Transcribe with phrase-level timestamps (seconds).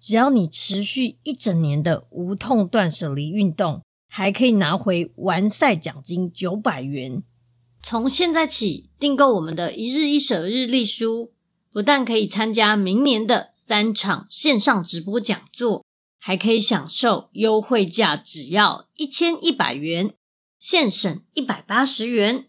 [0.00, 7.22] 只要你持续一整年的无痛断舍离运动，还可以拿回完赛奖金九百元。
[7.82, 11.32] 从现在起订购我们的一日一舍日历书，
[11.70, 15.84] 不但可以参加明年的三场线上直播讲座，
[16.18, 20.14] 还可以享受优惠价，只要一千一百元，
[20.58, 22.46] 现省一百八十元。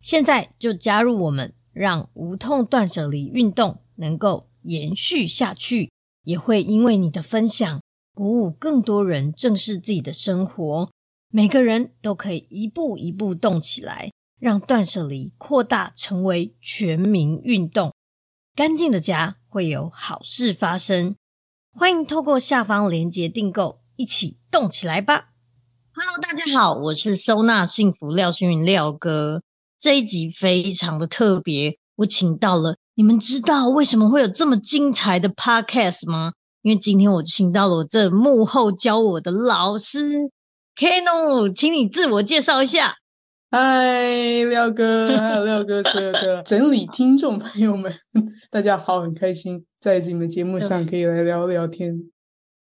[0.00, 5.90] 现在就加入我们，让无痛断舍离运动能够延续下去。
[6.26, 7.80] 也会因为你的分享，
[8.12, 10.90] 鼓舞更多人正视自己的生活。
[11.30, 14.10] 每个人都可以一步一步动起来，
[14.40, 17.94] 让断舍离扩大成为全民运动。
[18.56, 21.14] 干净的家会有好事发生。
[21.72, 25.28] 欢迎透过下方链接订购，一起动起来吧
[25.92, 29.44] ！Hello，大家好，我是收纳幸福廖星云廖哥。
[29.78, 32.78] 这一集非常的特别，我请到了。
[32.98, 36.32] 你们知道为什么会有这么精彩的 podcast 吗？
[36.62, 40.30] 因为今天我请到了我这幕后教我的老师
[40.74, 42.94] Keno，请你自我介绍一下。
[43.50, 47.94] 嗨，廖哥，还有廖哥所有的 整理听众朋友们，
[48.50, 52.10] 大家好，很开心在你们节目上可以来聊聊天。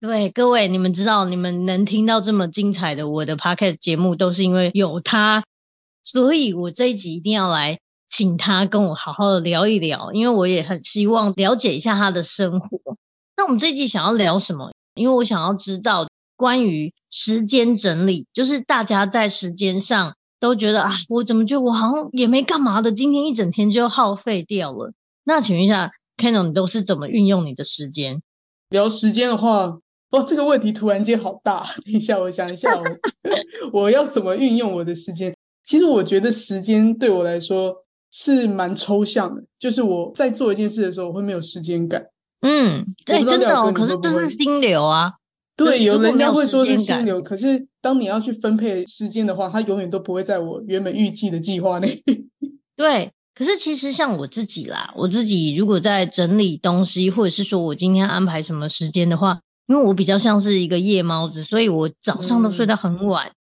[0.00, 5.42] 对，各位，你们知道，你们能听到这么精彩的我的 podcast 节目，都是因为有他，
[6.04, 7.80] 所以我这一集一定要来。
[8.10, 12.78] 请他跟我好好的聊一聊，因为我也很希望了解一下他的生活。
[13.36, 14.72] 那我们这一集想要聊什么？
[14.94, 24.92] 因为我想要知道关于时间整理，就是大家在时间上都觉得啊，我怎么觉得我好像也没干嘛的，今天一整天就耗费掉了。
[25.22, 28.20] 那请问一下，Keno，你都是怎么运用你的时间？
[28.70, 29.78] 聊时间的话，
[30.10, 31.62] 哦，这个问题突然间好大。
[31.86, 32.70] 等一下，我想一下，
[33.72, 35.34] 我要怎么运用我的时间？
[35.64, 37.84] 其实我觉得时间对我来说。
[38.10, 42.06] 是蛮抽象的，就是我在做一件事的时候，我会没有时间感。
[42.40, 43.72] 嗯，对，真的哦。
[43.72, 45.12] 可是这是心流啊。
[45.56, 52.02] 对，有人家会说是心流，可是当你要去分配时间的话，它永远都不会在我原本预计的计划内。
[52.76, 63.32] 对，可是其实像我自己啦，我自己如果在整理东西，或者是说我今天安排什么时间的话，因为我比较像是一个夜猫子，所以我早上都睡到很晚，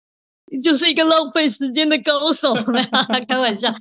[0.51, 2.53] 嗯、 就是一个浪费时间的高手。
[3.29, 3.73] 开玩笑。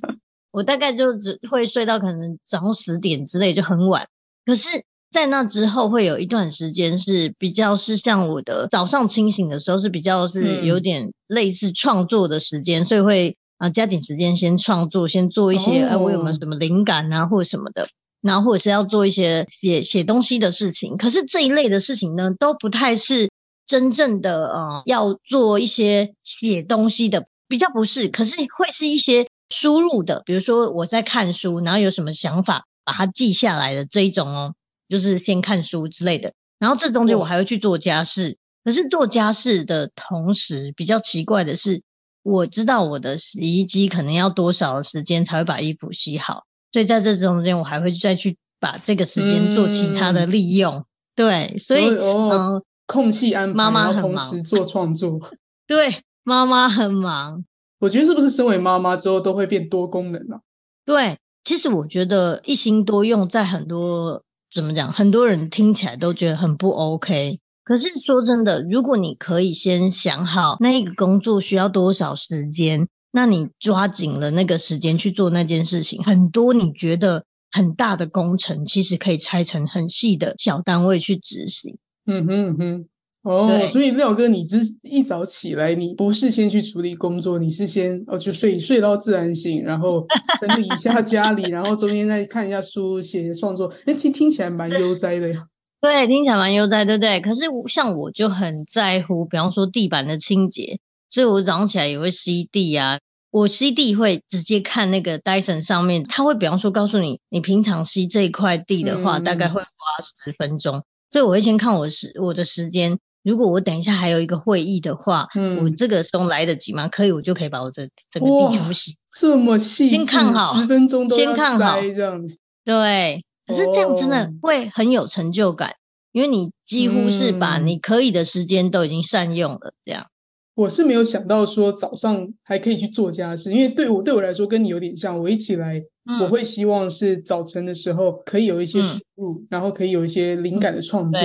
[0.51, 4.07] 我大概就只会睡到可能早上十点之类，就很晚。
[4.45, 17.87] 可是，在那之后会有一段时间是比较是像我的早上清醒的时候是比较是有点类似创作的时间，嗯、所以会啊加紧时间先创作，先做一些哎、哦啊、我有没有什么灵感啊或者什么的，
[18.21, 20.97] 然后或者是要做一些写写东西的事情。
[20.97, 23.29] 可是这一类的事情呢，都不太是
[23.67, 29.27] 真正的呃要做一些写东西的，比较不是，可是会是一些。
[29.49, 34.53] 输入的，比如说我在看书，然后有什么想法，把它记下来的这一种哦，
[34.87, 36.33] 就是先看书之类的。
[36.59, 41.81] 然后这中间我还会去做家事，可是做家事的同时，比较奇怪的是，
[42.21, 50.75] 我知道我的洗衣机可能要多少的时间才会把衣服洗好，所以在这中间我还会再去把这个时间做其他的利用。
[50.75, 50.85] 嗯、
[51.15, 55.19] 对，所以嗯、哦，空隙安排，妈妈很忙，同时做创作。
[55.65, 57.45] 对，妈妈很忙。
[57.79, 60.41] 我觉得是不是身为妈妈之后都会变多功能啊？
[60.85, 67.39] 对，其实我觉得一心多用，在很多怎么讲，很多人听起来都觉得很不 OK。
[67.63, 81.77] 可是说真的，如果你可以先想好那一个工作需要多少时间，那你抓紧了那个时间去做那件事情，很多你觉得很大的工程，其实可以拆成很细的小单位去执行。
[82.07, 82.85] 嗯哼嗯哼，
[83.23, 90.05] 哦，所以廖哥，你只一早起来，你不是先去处理工作，你是先哦就睡睡到自然醒，然后
[90.39, 95.45] 整理一下家里，然后中间再看一下书，写创作，那听听起来蛮悠哉的呀。
[95.81, 97.21] 对，听起来蛮悠哉，对不对？
[97.21, 100.79] 可是像我就很在乎，比方说地板的清洁，
[101.09, 102.99] 所以我早上起来也会吸地啊。
[103.31, 109.67] 我吸地会直接看那个 Dyson 上面，它会比方说告诉你，你平常吸这一块地的话，嗯、大概会花
[110.01, 110.83] 十分钟。
[111.11, 112.97] 所以我会先看我时我的时间，
[113.29, 116.87] 如果我等一下还有一个会议的话，嗯、我这个时候来得及吗？
[116.87, 118.97] 可以，我就可以把我这整个地全部洗。
[119.15, 123.23] 这么细，先看好十分钟都先看好这样子，对。
[123.45, 125.73] 可是这样真的会很有成就感，
[126.11, 129.73] 因为你几乎是把你可以的时间都已经善用了。
[129.83, 130.05] 这样，
[130.53, 135.19] 我是没有想到说早上还可以去做家事，因为对我对我来说跟你有点像。
[135.19, 135.81] 我一起来，
[136.21, 141.19] 我会希望是早晨的时候可以有一些输入，然后可以有一些灵感的创作，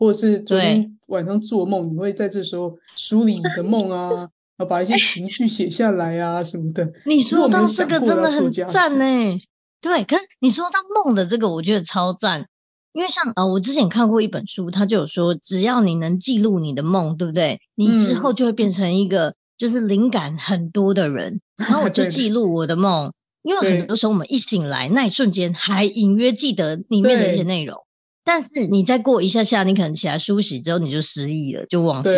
[0.00, 4.28] 或者是昨天晚上做梦，你会在这时候梳理你的梦啊，
[4.68, 6.90] 把一些情绪写下来啊什么的。
[7.04, 9.38] 你说到这个真的很赞呢。
[9.80, 12.48] 对，可是你说到梦的这个，我觉得超赞，
[12.92, 17.60] 因为像呃，我之前看过一本书，它就有说，只要你能记录你的梦，对不对？
[17.76, 21.34] 你之后就会变成一个就是灵感很多的人。
[21.34, 23.12] 嗯、然后我 就记录我的梦，
[23.42, 27.84] 因为很多时候我们一醒来那一瞬间还隐约记得里面的一些内容，
[28.28, 32.10] 但是你再过一下下，你可能起来梳洗之后你就失忆了，就忘记。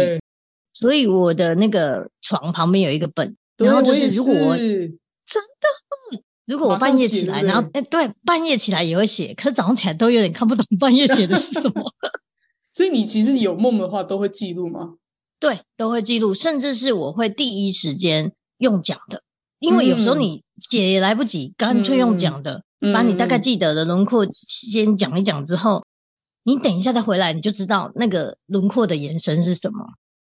[0.72, 6.20] 所以我的那个床旁边有一个本，然后就是如果我真的。
[6.46, 11.94] 如果我半夜起来，然后哎，对，半夜起来也会写，可是早上起来都有点看不懂半夜写的是什么。
[12.74, 14.94] 所以你其实有梦的话，都会记录吗？
[15.38, 19.22] 对，都会记录，甚至是我会第一时间用讲的，
[19.60, 25.86] 因为有时候你写也来不及，干脆用讲的，嗯、把你大概记得的轮廓先讲一讲之后，
[26.44, 29.78] 你等一下再回来，你就知道那个轮廓的延伸是什么。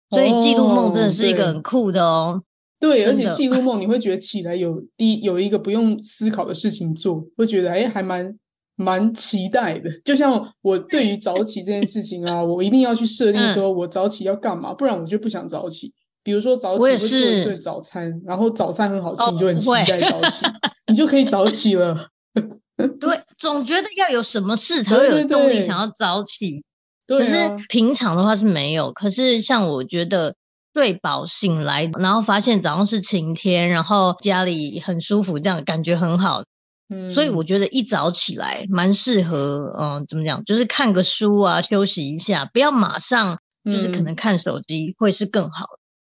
[0.10, 2.44] 所以记录梦真的是一个很酷的哦。
[2.80, 8.38] 对，而且记录梦，你会觉得起来有第有一个不用思考的事情做，会觉得哎，还蛮
[8.75, 9.90] 蛮期待的。
[10.04, 15.94] 就像我对于早起这件事情啊，我一定要去设定说我早起要干嘛，不然我就不想早起。
[16.24, 20.46] 比如说早起会做一顿早餐，然后早餐很好吃，你就很期待早起，
[20.88, 22.08] 你就可以早起了。
[23.00, 26.63] 对，总觉得要有什么事才会有动力想要早起。
[27.07, 27.36] 可是
[27.69, 28.92] 平常的话是没有。
[28.94, 30.36] 可是像我觉得。
[30.74, 36.45] 睡饱醒来，然后发现早上是晴天，然后家里很舒服，这样感觉很好。
[36.88, 45.66] 嗯，所以我觉得一早起来蛮适合，嗯，怎么讲，就是看个书啊，休息一下，不要马上就是可能看手机会是更好。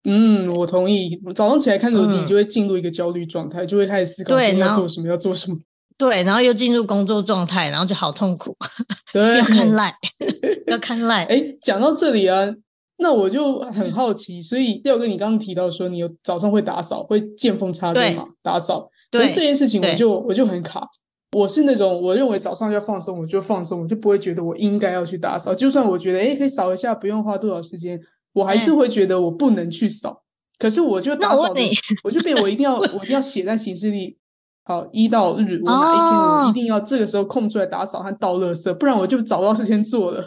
[0.04, 1.20] 嗯，我同意。
[1.34, 5.58] 早上起来看手机，你就会进入一个焦虑状态，嗯、就会开始思考今天要做什么，要做什么。
[5.98, 8.56] 对，然后又进入工作状态，然后就好痛苦。
[9.12, 9.94] 对，要看赖，
[10.68, 11.24] 要看赖。
[11.24, 12.54] 哎，讲到这里啊。
[12.98, 18.88] 那我就很好奇，所以廖哥，你刚刚提到说你有早上会打扫，会见缝插针嘛，打扫。
[19.10, 20.88] 可是这件事情我就我就很卡。
[21.32, 25.54] 我是那种我认为早上要放松，我就放松，我就不会觉得我应该要去打扫。
[25.54, 28.00] 就算我觉得诶可以扫一下，不用花多少时间，
[28.32, 30.10] 我还是会觉得我不能去扫。
[30.10, 30.24] 嗯、
[30.58, 31.60] 可是我就打扫的，
[32.02, 34.16] 我就变我一定要 我一定要写在行事历，
[34.66, 40.20] 好一到日我哪一天我一定要这个时候空出来打扫和倒垃圾，不然我就找不到时间做了。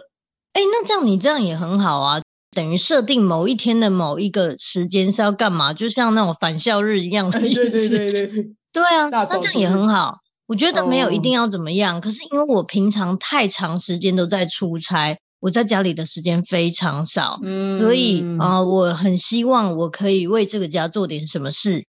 [0.54, 2.22] 哎，那这样你这样也很好啊。
[2.56, 7.70] 等于设定某一天的某一个时间是要干嘛，就像那种返校日一样的意思。
[7.70, 8.44] 对对对对对，
[8.74, 10.20] 对啊，那这样也很好。
[10.48, 21.86] 我觉得没有一定要怎么样，哦、可是因为我平常太长时间都在出差，我在家里的时间非常少，嗯，所以啊、呃，我很希望我可以为这个家做点什么事，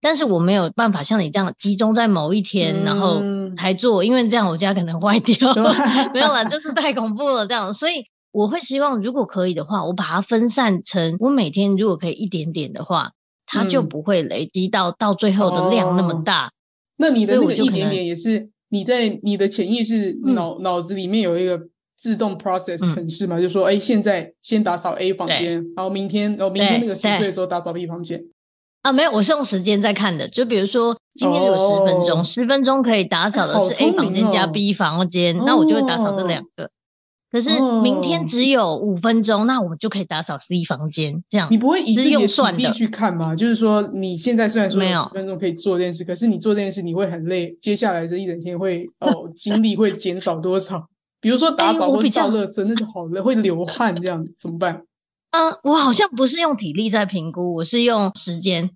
[0.00, 3.22] 但是我没有办法像你这样集中在某一天，嗯、然后
[3.56, 5.52] 才做，因为这样我家可能坏掉。
[5.54, 5.62] 对
[6.14, 8.06] 没有啦，就是太恐怖了这样，所以。
[8.32, 13.10] 我会希望，如果可以的话，我把它分散成我每天如果可以一点点的话，
[13.44, 16.46] 它就不会累积到、嗯、到最后的量那么大。
[16.46, 16.50] 哦、
[16.98, 21.60] 那你的那个一点点也是你在你的潜意识脑、嗯、脑子里面有一个
[21.96, 23.36] 自动 process 程式嘛？
[23.36, 28.22] 嗯、就说哎，现在先打扫 A 房间，然后明天然后明天那个宿舍的时候打扫 B 房间。
[28.82, 30.28] 啊，没有，我是用时间在看的。
[30.28, 36.70] 就比如说今天有十分钟，十、哦、分钟可以打扫的是 A 房间加 B 房间，哦、那我就会打扫这两个。
[37.30, 41.22] 可是明天只有五分钟，哦、那我们就可以打扫 C 房间。
[41.28, 43.36] 这样你不会以自己的体力去看吗？
[43.36, 50.86] 就是说你现在虽然说有十分钟可以做这件事，可是你做这件事你会很累，接下来这一整天会哦精力会减少多少？
[51.20, 54.82] 比如说打扫或者倒垃圾，那就好了，会流汗这样怎么办？
[55.30, 58.70] 嗯，我好像不是用体力在评估，我是用时间，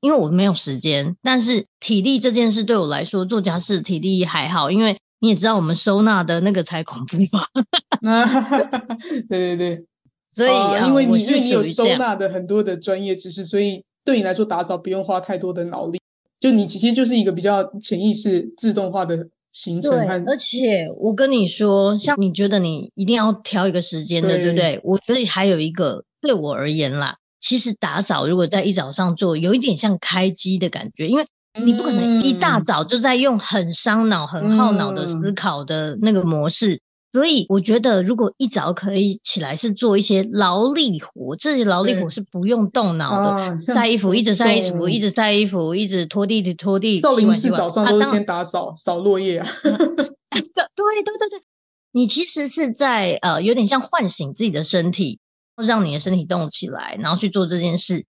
[0.00, 1.16] 因为我没有时间。
[1.22, 7.46] 但是体力这件事对我来说，做家事体力还好，因为你也知道我们收纳的那个才恐怖吧？
[9.28, 9.84] 对对对，
[10.30, 16.00] 所以、呃、因为你因为你有收纳的很多的专业知识，所以对你来说打扫不用花太多的脑力，
[16.40, 19.28] 就你其实就是一个比较潜意识自动化的。
[19.52, 24.80] 行程，而且我跟你说，像你觉得你一定要挑一个时间的，对，对不对？
[24.84, 31.26] 我觉得还有一个，对我而言啦，其实打扫如果在一早上做，有一点像开机的感觉，因为
[31.64, 36.80] 你不可能一大早就在用很伤脑、很耗脑的思考的那个模式。
[37.12, 47.00] 所以我觉得，如果一早可以起来是做一些劳力活，这些劳力活是不用动脑的，晒衣服，一直晒衣服，一直晒衣服，一直拖地的拖地。
[47.00, 49.48] 少林寺早上都是先打扫扫落叶啊。
[49.62, 49.84] 对对
[51.18, 51.42] 对对，
[51.90, 55.18] 你其实是在呃有点像唤醒自己的身体，
[55.56, 58.06] 让你的身体动起来，然后去做这件事。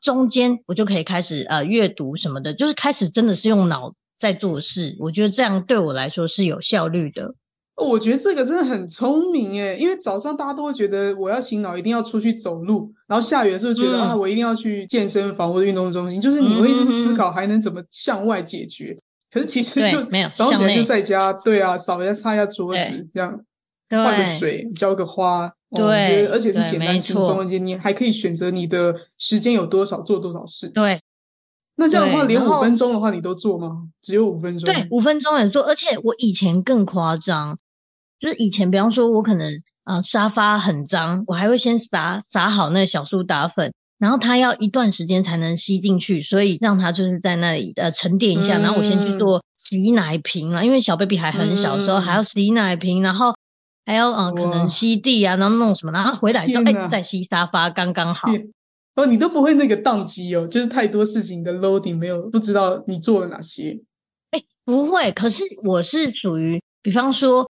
[0.00, 4.96] 中间我就可以开始呃阅读什么的，就是开始真的是用脑在做事。
[4.98, 7.34] 我觉得这样对我来说是有效率的。
[7.80, 18.96] 我觉得这个真的很聪明诶，因为早上大家都会觉得我要醒脑，一定要出去走路，然后下雨的时候觉得、嗯、啊，我一定要去健身房或者运动中心，就是你会一直思考还能怎么向外解决。
[18.98, 23.40] 嗯、可是其实就没有早上起来就在家，对啊，扫一下擦一下桌子，这样
[23.90, 30.68] 换个水，浇个花，对，我觉得而且是简单轻松，而且你还可以选择你的时间有多少做多少事。
[30.68, 31.00] 对，
[31.76, 33.88] 那这样的话，连五分钟的话你都做吗？
[34.02, 34.72] 只有五分钟？
[34.72, 37.58] 对，五分钟也做，而且我以前更夸张。
[38.20, 53.34] 就是以前，比方说，我可能啊、呃、沙发很脏，我还会先撒撒好那个小苏打粉，然后它要一段时间才能吸进去，所以让它就是在那里呃沉淀一下，然后我先去做洗奶瓶啊，因为小 baby 还很小的时候还要洗奶瓶，然后
[53.86, 58.30] 还要嗯、呃、可能吸地啊，然后弄什么，然后回来就哎再吸沙发，刚刚好。
[58.96, 63.80] 哦，你都不会那个宕机哦，就是太多事情的 loading 没有不知道你做了哪些。
[64.30, 67.50] 哎，不会，可是我是属于比方说。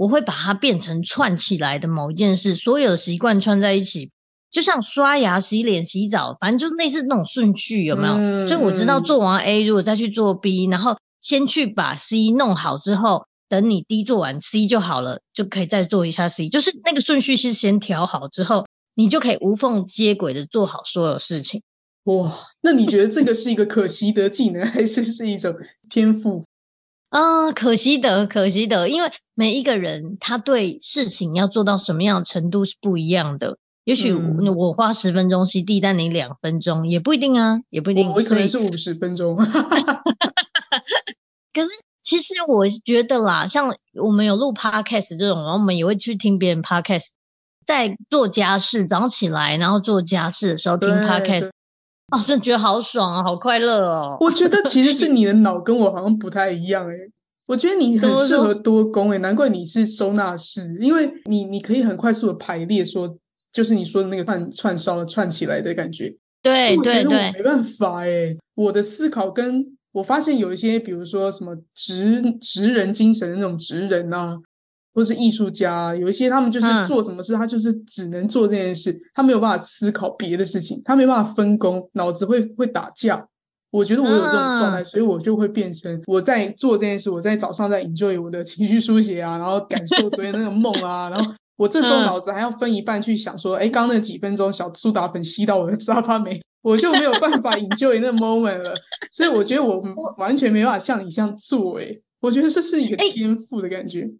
[0.00, 4.10] 我会把它变成串起来的某一件事，所有的习惯串在一起，
[4.50, 8.14] 就像刷牙、洗脸、洗澡，反正就类似那种顺序，有没有？
[8.14, 18.64] 嗯、所以我知道做完 A，如果再去做 B，然后先去把 C 弄好之后，等你 D 做完 C 就好了，就可以再做一下 C，就是那个顺序是先调好之后，
[18.94, 21.60] 你就可以无缝接轨的做好所有事情。
[22.04, 25.54] 哇，那你觉得这个是一个可习得技能，还是是一种
[25.90, 26.46] 天赋？
[27.10, 33.58] 啊、呃，可惜的，可惜的，因为每一个人他对事情要做到什么样的程度是不一样的。
[33.84, 38.10] 也许我花十分钟吸地，但你两分钟也不一定啊，也不一定。
[38.10, 39.36] 我可能是五十分钟。
[41.52, 41.68] 可是
[42.00, 47.08] 其实我觉得啦，像我们有录 podcast 这种，然后我们也会去听别人 podcast，
[47.66, 51.50] 在做家事，早上起来然后做家事的时候听 podcast。
[52.10, 54.16] 哦，真的觉得好爽啊，好快乐哦！
[54.20, 56.96] 我觉得其实是你的脑跟我好像不太一样诶，
[57.46, 63.16] 我觉得你很适合多工诶，难怪你是收纳师，因为你你可以很快速的排列说，说
[63.52, 66.14] 就是你说的那个串串烧串起来的感觉。
[66.42, 74.36] 对对对，我没办法诶，我的思考跟我发现有一些，比如说什么职职人精神的那种职人啊。
[74.94, 83.26] 或是艺术家，有一些他们就是做什么事，嗯、他就是只能做这件事，他没有办法思考别的事情，他没办法分工，脑子会会打架。
[83.70, 96.40] 我觉得我有这种状态，嗯、所以我就会变成我在做这件事，我在早上在 enjoy 我的情绪书写啊，然后感受昨天那个梦啊，然后我这时候脑子还要分一半去想说，哎、嗯，刚刚那几分钟小苏打粉吸到我的沙发没？
[96.62, 98.74] 我就没有办法 enjoy 那 moment 了。
[99.12, 99.80] 所以我觉得我
[100.18, 101.86] 完全没办法像你这样做，哎，
[102.20, 104.10] 我觉得这是一个天赋的感觉。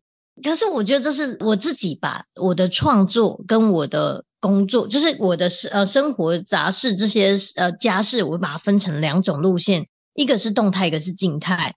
[0.42, 11.75] 可是我觉得这是我自己把我的创作跟我的工作，就是我的呃生活杂事这些呃家事，我把它分成两种路线，一个是动态，一个是静态。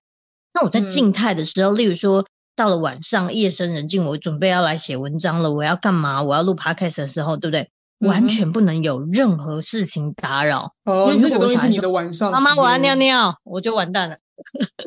[0.53, 6.21] 那我在静态的时候，嗯、例如说到了晚上夜深人静，我准备要来写文章了，我要干嘛？
[6.21, 7.69] 我要录 podcast 的时候，对不对？
[7.99, 10.73] 嗯、完全不能有任何事情打扰。
[10.83, 12.31] 哦，因为那个东西是你的晚上。
[12.31, 14.17] 妈妈，我要尿尿，我就完蛋了。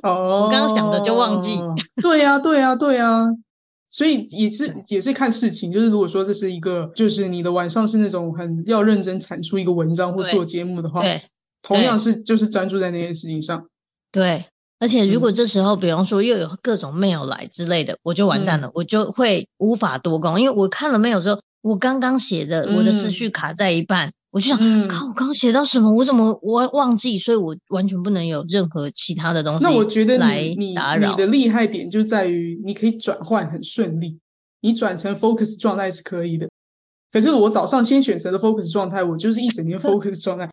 [0.02, 1.58] 哦，我刚刚想的就忘记。
[2.02, 3.28] 对呀、啊，对呀、啊，对呀、啊。
[3.96, 11.02] 所以也是也是看事情，就是如果说这是一个，就是你的晚上是那种很要认真产出一个文章或做节目的话，
[11.62, 13.66] 同样是就是专注在那件事情上。
[14.12, 14.44] 对，
[14.80, 24.08] 而且如果这时候，嗯、比方说又有各种 mail 来之类的，我就完蛋了，嗯、我就会无法多工，因为我看了 mail 之后，我刚刚写的，我的思绪卡在一半。
[24.08, 25.90] 嗯我就想，嗯、靠，我刚刚写到什么？
[25.90, 27.18] 我怎么我忘记？
[27.18, 29.64] 所以我完全不能有任何其他的东西。
[29.64, 34.18] 那我觉得你你你的厉害点就在于你可以转换很顺利，
[34.60, 36.46] 你转成 focus 状态是可以的。
[37.10, 40.46] 可是我早上先选择的 focus 状态，我就是一整天 focus 状态，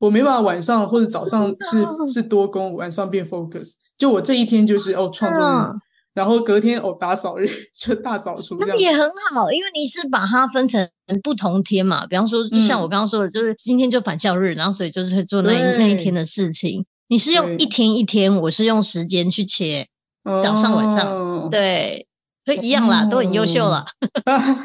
[0.00, 3.74] 我没办法晚上或者早上是 是多工，晚上变 focus。
[3.96, 5.78] 就我这一天就是哦创作日。
[6.18, 10.90] 然后隔天哦，打扫日 就大扫除，那也很好，因为你是把它分成
[11.22, 12.08] 不同天嘛。
[12.08, 16.86] 比方说，就像我刚刚说的，嗯、就是今天就返校日，然后所以就是会做那那一天的事情。
[17.06, 19.86] 你是用一天一天，我是用时间去切，
[20.24, 22.08] 早上晚上，哦、对，
[22.44, 23.86] 所以一样啦，哦、都很优秀了。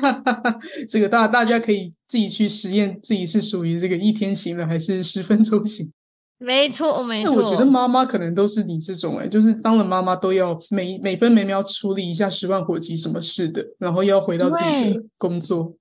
[0.89, 5.91] 这个大大家可以自己去实验，自己是属于这个一天型的还是十分钟型。
[6.43, 7.35] 没错，没错。
[7.35, 15.75] 那我觉得妈妈可能都是你这种哎、欸，就是当了妈妈都要每每分每秒处理一下十万火急什么事的，然后要回到自己的工作。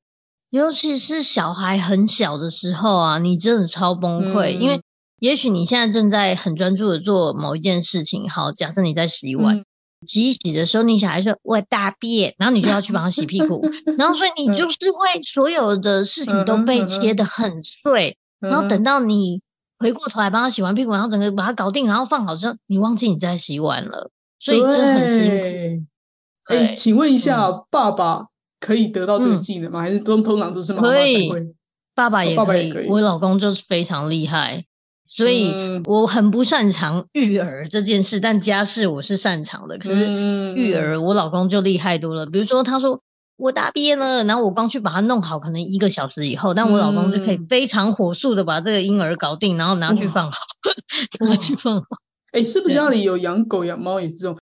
[0.51, 4.81] 尤其是小孩很小的时候啊，你真的超崩溃，嗯、因为
[5.19, 8.31] 也许你现在正在很专注的做某一件事情。
[8.31, 9.65] 好，假设你在洗碗，嗯、
[10.07, 19.43] 洗一洗的时候，你小孩说我大便，然后你就要去帮他洗屁股，然后所以你就是会所有的事情都被切得很碎，嗯、然后等到你。
[19.83, 26.55] 回过头来帮他洗完屁股，然后整个把它搞定，然后放好之后，你忘记你在洗碗了，所以真的很辛苦。
[26.55, 28.29] 哎，请问一下，嗯、爸爸
[28.61, 29.81] 可以得到这个技能吗？
[29.81, 31.55] 嗯、还是都通常都是妈妈才会？
[31.95, 32.89] 爸爸也可以，哦、爸爸也可以。
[32.89, 34.65] 我老公就是非常厉害，
[35.07, 35.53] 所以
[35.85, 39.79] 我很不擅长育儿这件事，但家事我是擅长的。
[39.79, 42.27] 可是育儿，我老公就厉害多了。
[42.27, 43.03] 比如说，他说。
[43.37, 50.39] 我大便了，然后我刚去把它弄好，可能一个小时以后，但我老公就可以非常火速的把这个婴儿搞定，然后拿去放好，
[51.27, 51.87] 拿去放好。
[52.33, 54.39] 哎、欸，是不是家里有养狗养猫也是这种？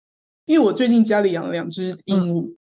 [0.46, 2.56] 因为我最近家里养了两只鹦鹉，嗯、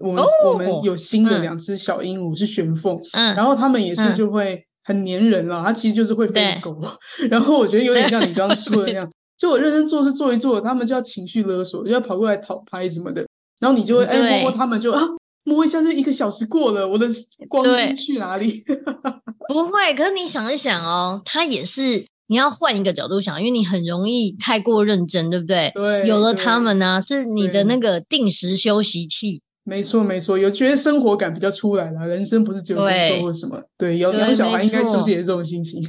[0.00, 6.80] 我们、哦、我们有新的两只小鹦鹉是玄凤，嗯，然后他们也是就会很粘人了，它其实就是会飞的狗，
[7.28, 13.26] 然后我觉得有点像你刚刚说的那样，就我认真做事做一做，他们就要情绪勒索，就要跑过来讨拍什么的，
[13.58, 15.02] 然后你就会哎摸摸他们就啊。
[15.44, 17.06] 摸一下，这一个小时过了，我的
[17.48, 18.64] 光阴去哪里？
[19.48, 25.72] 不会，可是你想一想哦，他也是你要换一个角度想，因为你很容易太过认真，对不对？
[25.74, 29.42] 对，有了他们呢、啊，是你的那个定时休息器。
[29.64, 32.06] 没错，没错，有觉得生活感比较出来了。
[32.06, 35.80] 人生不是只有工作或什么，对，有养小孩应该是不是也是这种心情？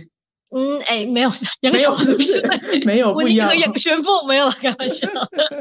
[0.56, 2.42] 嗯，哎，没有 养小不是？
[2.86, 3.58] 没有，不一样。
[3.58, 5.08] 养玄凤没有开玩笑。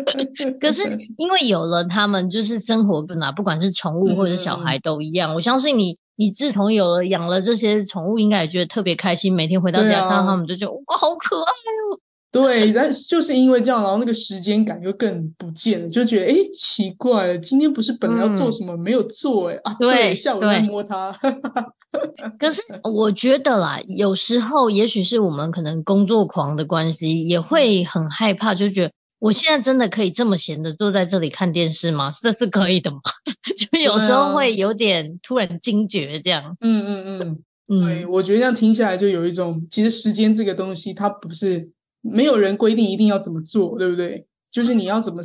[0.61, 5.35] 可是因为有了他们，就是生活不哪，不管是宠物或者是小孩都一样。
[5.35, 9.35] 我相信你，你自从有了养了这些宠物，应该也觉得特别开心。
[9.35, 11.99] 每天回到家看到他们，就觉得哇，好可爱哦。
[12.33, 21.13] 对，但就是因为这样，然后那个时间感就更不见了，就觉得哎，奇怪了，今天不是本来要做什么没有做哎啊，对，下午在摸它。
[22.41, 32.11] 可是我觉得啦，有时候也许是我们可能工作狂的关系，也会很害怕，就觉得我现在真的可以这么闲的坐在这里看电视吗？
[32.23, 33.01] 这是可以的吗？
[33.71, 36.57] 就有时候会有点突然惊觉这样。
[36.63, 41.69] 嗯嗯嗯嗯，对，我觉得这样听下来就有一种，其实时间这个东西，它不是
[42.03, 44.27] 没有人规定一定要怎么做，对不对？
[44.51, 45.23] 就是你要怎么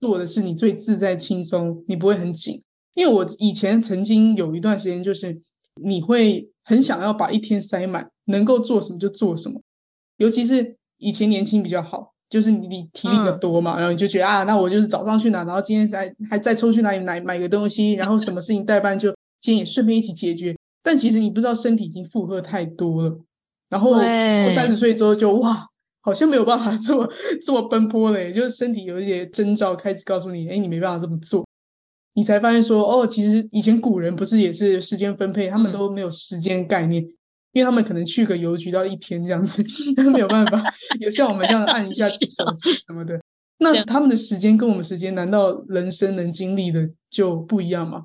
[0.00, 2.62] 做的是你最自在轻松，你不会很紧。
[2.92, 5.40] 因为我以前曾经有一段时间就是。
[5.82, 9.60] 你会很想要把一天塞满，能够做什么就做什么。
[10.16, 20.56] 尤其是以前年轻比较好，就是你你体力比较多嘛，嗯、然后你就觉得啊，那我就是早上去哪，然后今天再还再抽去哪里买买个东西，然后什么事情代办就今天也顺便一起解决。
[20.82, 23.18] 但其实你不知道身体已经负荷太多了，
[23.68, 24.00] 然后我
[24.54, 25.66] 三十岁之后就哇，
[26.06, 31.44] 好像没有办法这么这么奔波了， 就是身体有一些征兆开始告诉你，哎，你没办法这么做。
[32.14, 37.10] 你才发现说，哦，其实以前古人不是也是时间分配，他们都没有时间概念，嗯、
[37.54, 39.64] 因为他们可能去个邮局到一天这样子，
[40.12, 40.62] 没有办法，
[41.00, 42.16] 有像我们这样按一下手
[42.54, 43.20] 机什么的。
[43.58, 48.04] 那他们的时间跟我们时间，难道人生能经历的就不一样吗？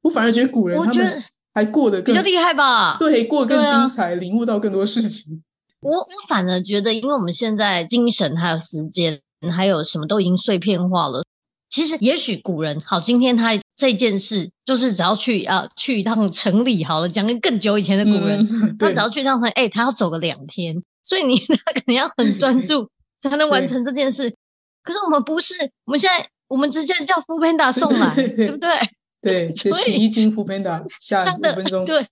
[0.00, 2.96] 我反而觉得古人他们还过得更比较厉害吧？
[2.98, 5.42] 对，过得更精彩，啊、领悟到更多事情。
[5.84, 9.20] 我我反而觉得，因为我们现在精神还有时间
[9.54, 11.24] 还有什么都已经碎片化了。
[11.68, 17.08] 其实，也许古人好，今天他这件事就是只要去啊去一趟城里好了。
[17.08, 22.88] 讲个更久以前的古人，嗯、 他只要去一趟城，哎，他要走个两天，所以你 他肯定要很专注
[23.22, 24.36] 才能完成这件事。
[24.84, 28.70] 可是我们不是，我们现在我们直接叫 foodpanda 送来，对，不对？
[29.20, 32.06] 对，所以洗衣精 foodpanda 下五分钟，对，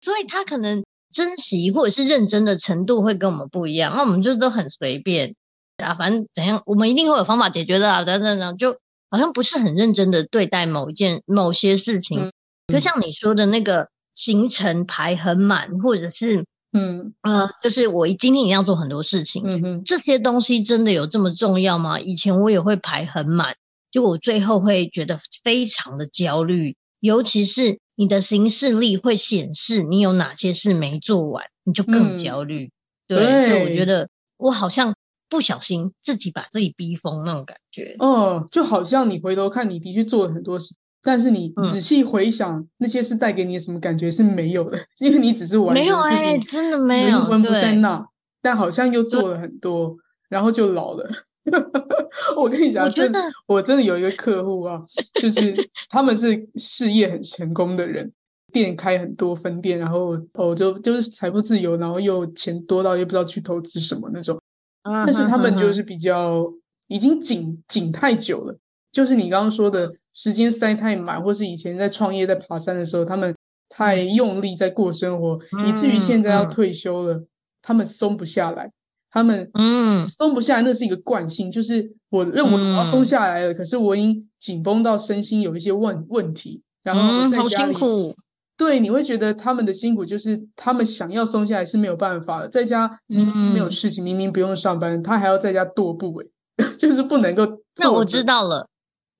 [0.00, 3.94] 所以他可能珍惜或者是认真的程度会跟我们不一样。
[3.94, 5.36] 那我们就是都很随便
[5.78, 8.76] 啊，反正怎样，我们一定会有方法解决的啊，等等等，就
[9.08, 12.32] 好像不是很认真的对待某一件某些事情。
[12.66, 16.44] 就、嗯、像你说的那个行程排很满，或者是。
[16.76, 22.00] 嗯呃，就是我今天一定要做很多事情，嗯哼，这些东西真的有这么重要吗？
[22.00, 23.54] 以前我也会排很满，
[23.92, 32.66] 就我最后会觉得非常的焦虑，尤其是你的行事历会显示你有哪些事没做完，你就更焦虑。
[32.66, 32.72] 嗯、
[33.08, 34.94] 对，对，所以我觉得我好像
[35.28, 37.96] 不小心自己把自己逼疯那种感觉。
[37.98, 40.74] 哦，就好像你回头看，你的确做了很多事。
[41.06, 48.06] 但是你仔细回想，嗯、那些事带给你什么感觉是没有的，因为你只是完成事情，没有、欸、真的没有，灵魂不在那，
[48.40, 49.96] 但好像又做了很多，
[50.30, 51.10] 然后就老了。
[52.36, 54.82] 我跟你讲，真的，我真的有一个客户啊，
[55.20, 55.54] 就是
[55.90, 58.10] 他们是事业很成功的人，
[58.52, 64.40] 店开很多分店，然后哦就就是财富自由，然后又钱多到又不知道去投资什么那种。
[64.82, 66.44] 但是他们就是比较
[66.88, 68.56] 已经紧紧太久了，
[68.92, 69.92] 就是你刚刚说的。
[70.16, 73.34] 时间塞太满，或是以前在创业、在爬山的时候，他们
[73.68, 77.26] 太用力在过生活，嗯、以至于现在要退休了，嗯、
[77.60, 78.70] 他们松不下来。
[79.14, 88.16] 他们嗯，松不下来，那是一个惯性，就是我认为我要松下来了，嗯、可是我已经紧绷到身心有一些问问题，然后在家里、嗯、好辛苦。
[88.56, 96.20] 对，你会觉得他们的辛苦就是他们想要松下来是没有办法的，在家明明没有事情，嗯、明明不用上班，他还要在家踱步，
[96.56, 97.46] 哎， 就是不能够。
[97.76, 98.68] 那我知道了。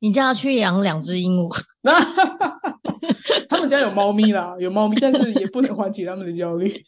[0.01, 1.57] 你叫他去养两只鹦鹉，
[3.49, 6.85] 他们家有猫咪啦，有猫咪，但是也不能缓解他们的焦虑。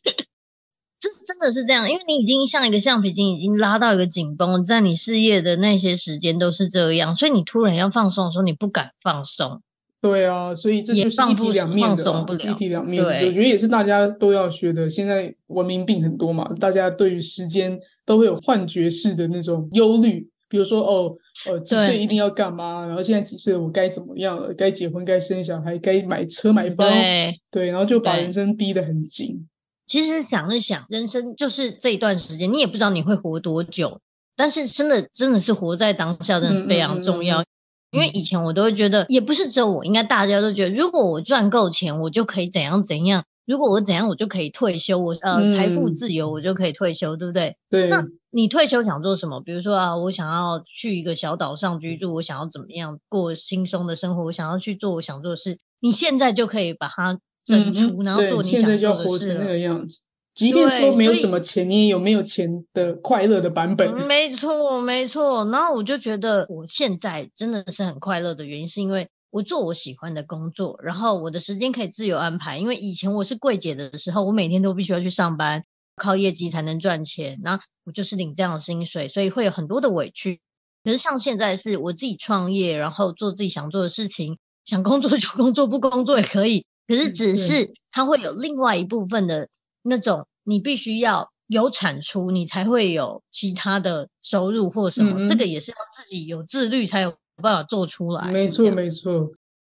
[0.98, 9.60] 这真的是这样，因为你已经像一个橡皮筋，已经拉到一个紧绷，在你事业的那些时间都是这样，所以你突然要放松的时候，你不敢放松。
[10.00, 13.02] 对啊，所以这就是一体两面的，放松不了，一体两面。
[13.02, 14.88] 对，我觉得也是大家都要学的。
[14.88, 20.28] 现在文明病很多嘛，大家对于时间都会有幻觉式的那种忧虑。
[20.48, 21.12] 比如说哦，
[21.46, 22.86] 呃，几岁一定要干嘛？
[22.86, 24.54] 然后现在几岁，我该怎么样了？
[24.54, 29.48] 该结婚，该生小孩，该买车买房，对，对，然后就把人生逼得很紧。
[29.86, 34.00] 其实想一想，人生就是这一段时间，你也不知道你会活多久，
[34.36, 37.42] 但是真的真的是活在当下，真的是非常重要。
[37.42, 43.24] 嗯嗯嗯嗯，因为以前我都会觉得，也不是只有我，应该大家都觉得，如果我赚够钱，我就可以怎样怎样。
[43.46, 44.98] 如果我怎样，我就可以退休。
[44.98, 47.56] 我呃，财富自由，我就可以退休，嗯、对不对？
[47.70, 47.86] 对。
[47.86, 49.40] 那你退休想做什么？
[49.40, 54.24] 比如说啊，我想要去一个小岛上居住，我想要怎么样过轻松的生活？
[54.24, 55.60] 我想要去做我想做的事。
[55.78, 58.68] 你现在就可以把它整出，嗯、然后做你想做的事。
[58.68, 60.00] 现在就要活成那个样子。
[60.34, 63.94] 即便说没有什么钱，你也有没有钱的快乐的版本。
[64.06, 65.48] 没错，没错。
[65.50, 69.08] 然后我就觉得，我现在真的是很快乐的原因，是因为。
[69.28, 72.56] 我做我喜欢的工作，然后我的时间可以自由安排。
[72.56, 75.62] 因为以前我是柜姐的时候，我每天都必须要去上班，
[75.96, 77.38] 靠业绩才能赚钱。
[77.42, 80.40] 那我就是领这样的薪水，所以会有很多的委屈。
[80.84, 86.64] 可是像现在是我自己创业，然后做自己想做的事情，想工作就工作，不工作也可以。
[86.86, 89.48] 可是只是它会有另外一部分的
[89.82, 95.20] 那种，你必须要有产出，你才会有其他的收入或什么。
[95.20, 97.16] 嗯嗯，这个也是要自己有自律才有。
[97.38, 99.30] 有办法做出来，没错没错，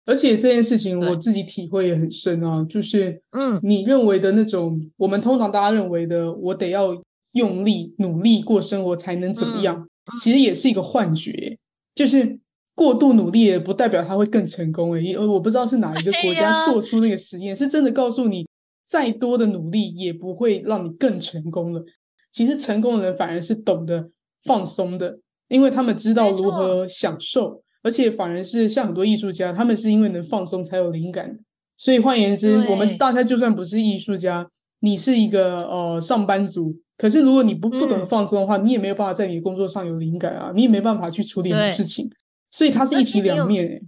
[0.05, 6.95] 而且这件事情我自己体会也很深啊，就是嗯，你认为的那种，嗯、我们通常大家认为的，我得要
[7.31, 11.57] 用力努力过生活才能怎么样，嗯、其实也是一个幻觉，
[11.95, 12.37] 就是
[12.77, 18.47] 过度努力也不代表他会更成功诶，我不知道是哪一个国家做出那个实验，啊、是真的告诉你，
[18.85, 21.83] 再多的努力也不会让你更成功了。
[22.31, 24.11] 其实成功的人反而是懂得
[24.43, 25.17] 放松的。
[25.49, 31.39] 因为他们知道如何享受，而且反而是像很多艺术家，他们是因为能放松才有灵感。
[31.77, 34.45] 所以换言之，我们大家就算不是艺术家，
[34.81, 42.09] 你是一个呃上班族，可是如果你不不懂得放松的话，嗯、你也没有办法在你的工作上有灵感啊，你也没办法去处理你的事情。
[42.51, 43.81] 对所以它是一体两面。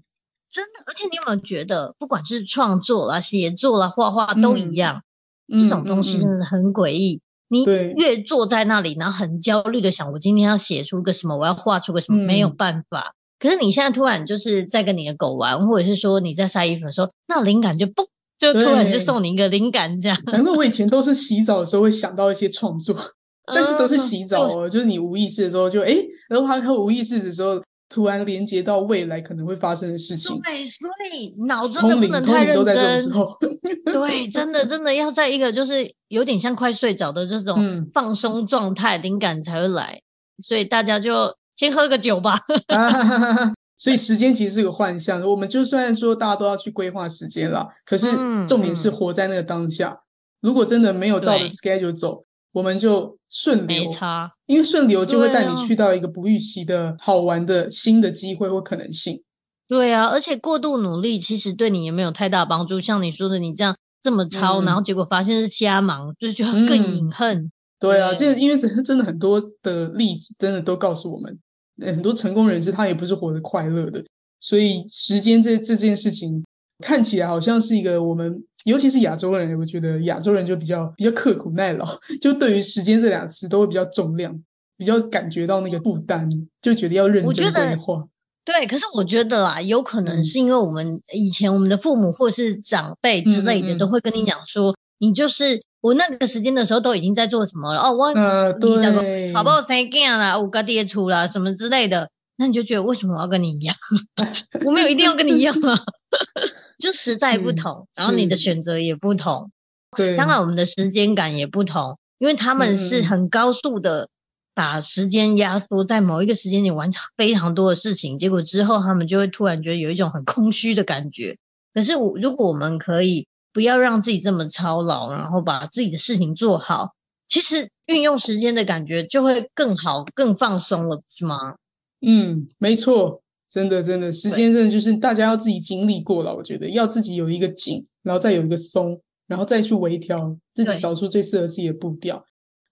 [0.52, 5.04] 真的，而且你有没有觉得，不管是创作啦、写作啦、画画都一样，
[5.48, 7.22] 嗯、这种东西真的很诡异。
[7.50, 7.64] 你
[7.96, 13.14] 越坐在那里，然后很焦虑的想，我今天要写出个什么，我要画出个什么，没有办法。
[13.14, 18.08] 嗯、可是你现在突然就是在跟你的狗玩，或者是说你在晒衣服的时候，那灵感就嘣，
[18.40, 20.20] 就突然就送你一个灵感，这样。
[20.26, 22.96] 难怪我以前都是洗澡的时候会想到一些创作，
[23.54, 25.96] 但是都是洗澡哦，嗯、就是你无意识的时候就哎，
[26.28, 27.62] 然后还有无意识的时候。
[27.90, 33.10] 突然连接到未来可能会发生的事情，对，所以脑真的不能太认真。
[33.92, 40.00] 对，真的真的要在一个就是有点像快睡着的这种放松状态，灵、嗯、感才会来。
[40.44, 42.40] 所以大家就先喝个酒吧。
[42.68, 48.08] 啊、 所以时间其实是个幻象，我们就算说大家都要去规划时间了，可是
[48.48, 50.00] 重点是活在那个当下。
[50.42, 59.22] 如果真的没有照着 schedule 走，我们就顺流，没差，因为顺流就会带你去到一个不预期的好玩的新的机会或可能性。
[59.68, 62.80] 对啊，而且过度努力其实对你也没有太大帮助。
[62.80, 67.38] 像你说的，你这样这么超，嗯、然后结果发现是瞎忙，就觉得更隐恨。
[67.38, 71.38] 嗯、对啊，这因为真真的很多的例子，真的都告诉我们，
[71.86, 74.04] 很多成功人士他也不是活得快乐的。
[74.40, 76.44] 所以时间这这件事情
[76.80, 81.86] 看起来好像是一个我们，尤其是亚洲人，我觉得亚洲人就比较比较刻苦耐劳，
[82.22, 84.38] 就对于时间这两个词都会比较重量，
[84.78, 86.30] 比较感觉到那个负担，
[86.62, 88.04] 就觉得要认真规划。
[88.46, 103.76] 对，可是我觉得啊，有可能是因为我们以前我们的父母或是长辈之类的，都会跟你讲说，嗯嗯你就是我那个时间的时候都已经在做什么了哦，我呃对，好不好生干啦，我家爹出啦什么之类的，那你就觉得为什么我要跟你一样？
[104.66, 105.84] 我没有一定要跟你一样啊，
[106.80, 109.52] 就时代不同，然后你的选择也不同，
[109.98, 114.08] 对，当然我们的时间感也不同，因为他们是很高速的。
[114.56, 121.38] 把时间压缩在某一个时间点完成非常多的事情，结果之后他们就会突然觉得有一种很空虚的感觉。
[121.74, 126.94] 可是我如果我们可以不要让自己这么操劳，然后把自己的事情做好，
[127.30, 131.56] 其实运用时间的感觉就会更好、更放松了，是吗？
[132.02, 136.36] 嗯，没错，真的真的，时间真的就是大家要自己经历过了。
[136.36, 142.24] 我觉得要自己有一个紧，然后再有一个松，然后再去微调，自己找出最适合自己的步调。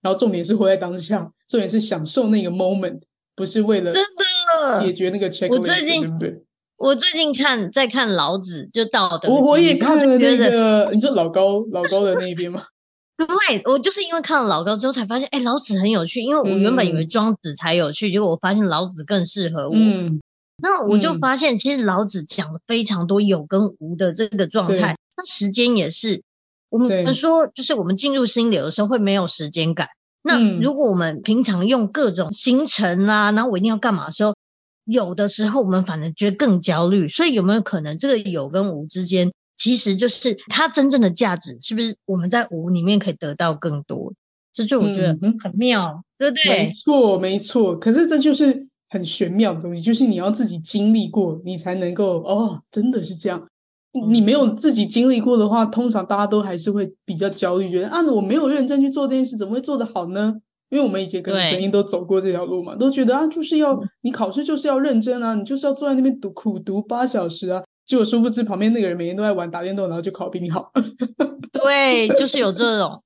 [0.01, 3.01] 然后重点是活在当下，重点是享受那个 moment，
[3.35, 5.49] 不是为了真的解决那个 checklist。
[5.49, 6.43] 我最近对不对？
[6.77, 9.27] 我最近看在看老子，就道德。
[9.29, 12.63] 我我也看了那个，你说老高老高的那一边吗？
[13.17, 16.21] 对，我就是因为看了老高之后才发现，哎，老子很有趣。
[16.21, 19.75] 因为我原本以为庄子才有趣，嗯、结果我发现老子更适合我。
[19.75, 20.21] 嗯，
[20.61, 24.95] 那我就发现，其实老子讲了非常多有跟无的这个状态。
[25.17, 26.21] 那时间也是。
[26.69, 29.87] 我们说，就是我们进入心流的时候会没有时间感。
[30.21, 34.35] 那如果我们平常用各种行程啊，然后我一定要干嘛的时候，
[34.83, 37.07] 有的时候我们反而觉得更焦虑。
[37.07, 44.13] 所以有没有可能这个有跟无之间，其实就是它真正的价值，是不是我们在无里面可以得到更多？
[44.53, 46.63] 这就我觉得很妙，对不对？
[46.63, 47.77] 没错，没错。
[47.77, 53.45] 可是这就是很玄妙的东西，就是你要自己经历过，你才能够哦，真的是这样。
[54.07, 60.35] 你没有自己经历过的话，通常大家都还是会比较焦虑，觉得啊，我没有认真去做这件事，怎么会做得好呢？
[60.69, 70.71] 因为我们以前可能曾经都走过这条路嘛，都觉得啊，就是要你考试就是要认真啊，你就是要坐在那边读苦读八小时啊，结果殊不知旁边那个人每天都在玩打电动，然后就考比你好。
[71.51, 73.01] 对，就是有这种。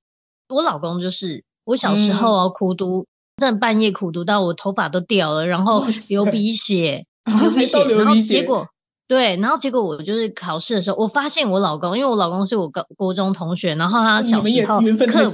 [0.48, 7.06] 我老公就是我小时候啊，苦读，真的半夜苦读到我头发都掉了，然后流鼻血，
[7.40, 8.66] 流鼻血，然后结果。
[9.08, 14.86] 对，然后结果我就是考试的时候，我发现我老公，因为我老公是我高国中同学，然后他小时候课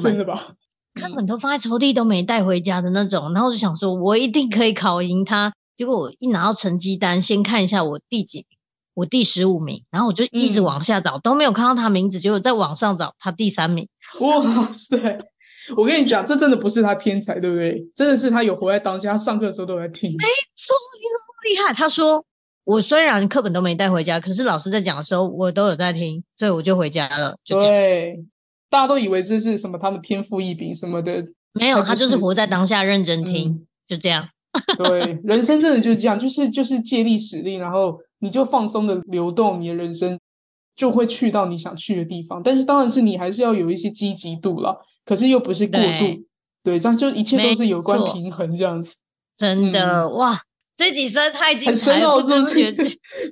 [0.02, 0.14] 本
[0.94, 5.54] 课本都放在抽屉都没带回家的那种，然后我就想说，我一定可以考赢他。
[5.76, 8.57] 结果我一拿到成绩单，先看一下我第几名，
[8.98, 13.88] 我第十五名，然后我就一直往下找，嗯、都没有看到他名字，结果再往上找，他第三名。
[14.20, 15.20] 哇塞！
[15.76, 17.86] 我跟你讲，这真的不是他天才，对不对？
[17.94, 20.10] 真的是他有活在当下，他上课的时候都在听。
[20.10, 20.24] 没
[20.56, 21.72] 错，你那么厉害。
[21.72, 22.24] 他说。
[22.64, 27.38] 我虽然课本都没带回家，可是老师在讲的时候，我都有在听，所以我就回家了。
[27.42, 28.26] 就对，
[28.68, 34.28] 大家都以为这是什么他们天赋异禀什么的，没有，他就是活在当下，认真听，嗯、就这样。
[34.76, 40.18] 对，人生真的就是这样，就是就是借力使力，然后你就放松的流动，你的人生
[40.76, 42.42] 就会去到你想去的地方。
[42.42, 46.24] 但是当然是你还是要有一些积极度了，可是又不是过度。
[46.62, 48.94] 对，这样就一切都是有关平衡这样子。
[49.36, 50.40] 真的、嗯、哇。
[50.76, 52.70] 这几声太精彩了，不知觉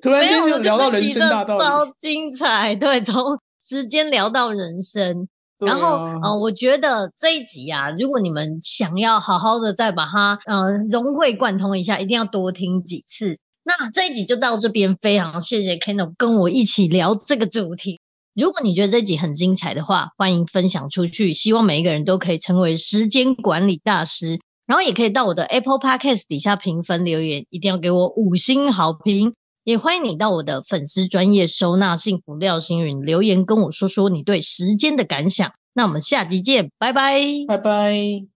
[0.02, 2.74] 突然间就聊到人生大道理，超精彩。
[2.74, 5.26] 对，从时间聊到人生，啊、
[5.58, 13.38] 然后呃，我觉得这一集啊，如果你们想要好好的再把它呃融会贯通一下，一定要多听几次。
[13.64, 18.00] 那这一集就到这边，非常谢谢 Kennel 跟我一起聊这个主题。
[18.34, 24.40] 如果你觉得这一集很精彩的话，欢迎分享出去，希望每一个人都可以成为时间管理大师。
[24.66, 29.34] 然后也可以到我的 Apple Podcast 底下评分留言，一定要给我五星好评。
[29.66, 35.54] 也欢迎你到我的粉丝专业收纳幸福廖星云留言跟我说说你对时间的感想。
[35.72, 38.35] 那我们下集见，拜拜，拜拜。